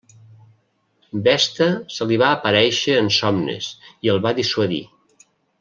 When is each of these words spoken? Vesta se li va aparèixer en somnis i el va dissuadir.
Vesta 1.27 1.67
se 1.97 2.09
li 2.11 2.19
va 2.23 2.31
aparèixer 2.39 2.97
en 3.05 3.13
somnis 3.19 3.71
i 4.09 4.15
el 4.15 4.27
va 4.29 4.37
dissuadir. 4.43 4.85